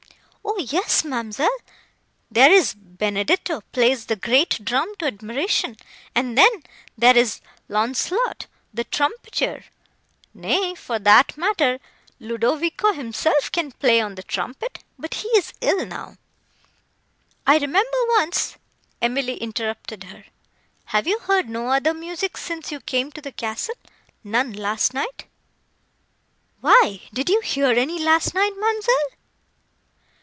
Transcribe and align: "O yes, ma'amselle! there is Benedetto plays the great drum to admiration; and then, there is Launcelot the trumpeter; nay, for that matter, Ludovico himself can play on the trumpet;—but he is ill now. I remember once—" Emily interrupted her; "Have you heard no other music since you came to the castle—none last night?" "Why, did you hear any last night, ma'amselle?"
"O 0.43 0.57
yes, 0.65 1.03
ma'amselle! 1.03 1.57
there 2.29 2.51
is 2.51 2.75
Benedetto 2.75 3.61
plays 3.71 4.05
the 4.05 4.15
great 4.15 4.63
drum 4.63 4.93
to 4.97 5.07
admiration; 5.07 5.75
and 6.13 6.37
then, 6.37 6.63
there 6.95 7.17
is 7.17 7.41
Launcelot 7.67 8.45
the 8.71 8.83
trumpeter; 8.83 9.65
nay, 10.35 10.75
for 10.75 10.99
that 10.99 11.35
matter, 11.35 11.79
Ludovico 12.19 12.91
himself 12.91 13.51
can 13.51 13.71
play 13.71 13.99
on 14.01 14.13
the 14.15 14.21
trumpet;—but 14.23 15.13
he 15.15 15.29
is 15.29 15.51
ill 15.61 15.83
now. 15.85 16.17
I 17.47 17.57
remember 17.57 17.97
once—" 18.17 18.57
Emily 19.01 19.37
interrupted 19.37 20.05
her; 20.05 20.25
"Have 20.85 21.07
you 21.07 21.17
heard 21.19 21.49
no 21.49 21.69
other 21.69 21.93
music 21.93 22.37
since 22.37 22.71
you 22.71 22.81
came 22.81 23.11
to 23.13 23.21
the 23.21 23.31
castle—none 23.31 24.53
last 24.53 24.93
night?" 24.93 25.25
"Why, 26.59 27.01
did 27.13 27.29
you 27.29 27.41
hear 27.41 27.67
any 27.71 27.97
last 27.99 28.35
night, 28.35 28.53
ma'amselle?" 28.57 29.17